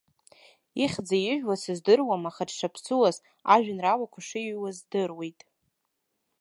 [0.83, 3.17] Ихьӡи ижәлеи сыздыруам, аха дшаԥсыуаз,
[3.53, 5.39] ажәеинраалақәа шиҩуаз здыруеит.